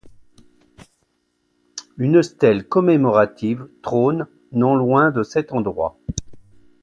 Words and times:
Une 1.99 2.23
stèle 2.23 2.67
commémorative 2.67 3.67
trône 3.83 4.25
non 4.51 4.73
loin 4.75 5.11
de 5.11 5.21
cet 5.21 5.53
endroit. 5.53 5.99